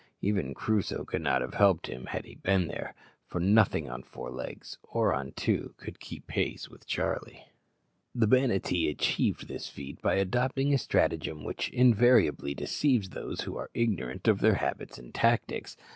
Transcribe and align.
Even 0.19 0.55
Crusoe 0.55 1.05
could 1.05 1.21
not 1.21 1.41
have 1.41 1.53
helped 1.53 1.85
him 1.85 2.07
had 2.07 2.25
he 2.25 2.33
been 2.33 2.67
there, 2.67 2.95
for 3.27 3.39
nothing 3.39 3.87
on 3.87 4.01
four 4.01 4.31
legs, 4.31 4.79
or 4.81 5.13
on 5.13 5.31
two, 5.33 5.75
could 5.77 5.99
keep 5.99 6.25
pace 6.25 6.67
with 6.69 6.87
Charlie. 6.87 7.45
The 8.15 8.25
Banattee 8.27 8.89
achieved 8.89 9.47
this 9.47 9.69
feat 9.69 10.01
by 10.01 10.15
adopting 10.15 10.73
a 10.73 10.79
stratagem 10.79 11.43
which 11.43 11.69
invariably 11.69 12.55
deceives 12.55 13.09
those 13.09 13.41
who 13.41 13.55
are 13.57 13.69
ignorant 13.75 14.27
of 14.27 14.39
their 14.39 14.55
habits 14.55 14.97
and 14.97 15.13
tactics. 15.13 15.77